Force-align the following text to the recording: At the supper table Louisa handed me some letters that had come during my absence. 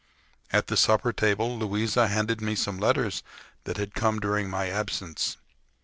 At 0.51 0.65
the 0.65 0.77
supper 0.77 1.13
table 1.13 1.59
Louisa 1.59 2.07
handed 2.07 2.41
me 2.41 2.55
some 2.55 2.79
letters 2.79 3.21
that 3.65 3.77
had 3.77 3.93
come 3.93 4.19
during 4.19 4.49
my 4.49 4.67
absence. 4.67 5.37